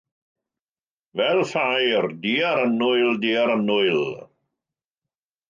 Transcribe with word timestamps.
Fel 1.19 1.41
ffair!- 1.49 2.07
diar 2.23 2.63
annwyl, 2.65 3.13
diar 3.27 3.55
annwyl! 3.59 4.03